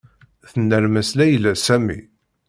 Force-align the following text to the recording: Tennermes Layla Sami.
Tennermes 0.51 1.15
Layla 1.15 1.55
Sami. 1.55 1.99